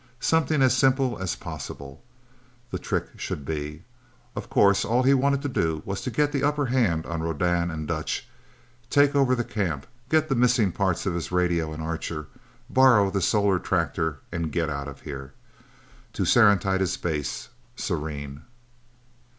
[0.19, 2.01] Something as simple as possible,
[2.71, 3.83] the trick should be.
[4.35, 7.69] Of course all he wanted to do was to get the upper hand on Rodan
[7.69, 8.27] and Dutch,
[8.89, 12.27] take over the camp, get the missing parts of his radio and Archer,
[12.67, 15.35] borrow the solar tractor, and get out of here.
[16.13, 18.41] To Serenitatis Base Serene.